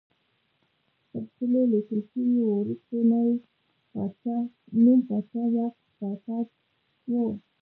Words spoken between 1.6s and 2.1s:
لیکل